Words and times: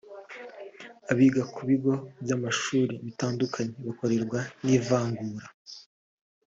Abiga 1.11 1.41
ku 1.53 1.61
bigo 1.69 1.93
by’amashuri 2.23 2.95
bitandukanye 3.05 3.73
bakorerwa 3.85 4.39
n’ivangura 4.63 5.47